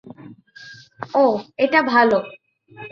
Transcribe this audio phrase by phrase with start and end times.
[1.15, 2.17] ওহ, এটা ভালো।